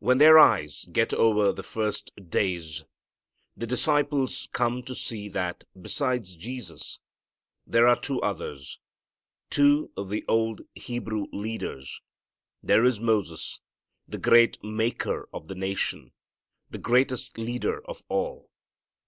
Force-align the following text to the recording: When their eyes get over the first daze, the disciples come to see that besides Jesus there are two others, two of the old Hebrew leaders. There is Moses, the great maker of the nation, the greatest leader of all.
When 0.00 0.18
their 0.18 0.36
eyes 0.36 0.84
get 0.90 1.14
over 1.14 1.52
the 1.52 1.62
first 1.62 2.10
daze, 2.28 2.82
the 3.56 3.68
disciples 3.68 4.48
come 4.50 4.82
to 4.82 4.96
see 4.96 5.28
that 5.28 5.62
besides 5.80 6.34
Jesus 6.34 6.98
there 7.64 7.86
are 7.86 7.94
two 8.00 8.20
others, 8.20 8.80
two 9.50 9.92
of 9.96 10.08
the 10.08 10.24
old 10.26 10.62
Hebrew 10.74 11.26
leaders. 11.32 12.00
There 12.64 12.84
is 12.84 12.98
Moses, 12.98 13.60
the 14.08 14.18
great 14.18 14.58
maker 14.64 15.28
of 15.32 15.46
the 15.46 15.54
nation, 15.54 16.10
the 16.68 16.78
greatest 16.78 17.38
leader 17.38 17.78
of 17.88 18.02
all. 18.08 18.50